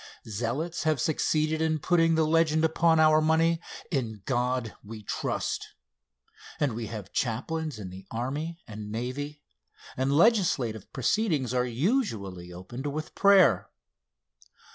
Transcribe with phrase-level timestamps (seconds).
[0.27, 3.61] Zealots have succeeded in putting the legend upon our money:
[3.91, 5.75] "In God We Trust;"
[6.59, 9.43] and we have chaplains in the army and navy,
[9.95, 13.69] and legislative proceedings are usually opened with prayer.